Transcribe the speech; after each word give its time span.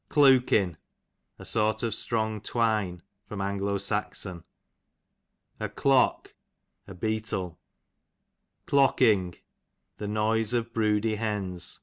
Clewkin, 0.09 0.77
a 1.37 1.45
sort 1.45 1.83
of 1.83 1.93
strong 1.93 2.41
twine. 2.41 3.03
A. 3.29 3.39
S. 3.39 4.25
A 5.59 5.69
Clock, 5.69 6.33
a 6.87 6.95
beetle. 6.95 7.59
Clocking, 8.65 9.35
the 9.99 10.07
noise 10.07 10.55
of 10.55 10.73
broody 10.73 11.17
hens. 11.17 11.79